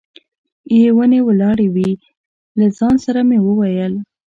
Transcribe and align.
یې 0.77 0.87
ونې 0.97 1.19
ولاړې 1.27 1.67
وې، 1.75 1.91
له 2.59 2.67
ځان 2.77 2.95
سره 3.05 3.19
مې 3.27 3.37
وویل. 3.43 3.93